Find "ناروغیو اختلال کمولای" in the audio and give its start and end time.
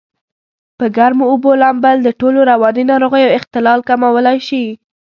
2.91-4.37